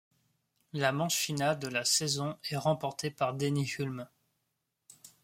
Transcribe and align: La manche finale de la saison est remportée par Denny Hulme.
La 0.73 0.91
manche 0.91 1.15
finale 1.15 1.59
de 1.59 1.67
la 1.67 1.85
saison 1.85 2.35
est 2.49 2.57
remportée 2.57 3.11
par 3.11 3.35
Denny 3.35 3.69
Hulme. 3.77 4.07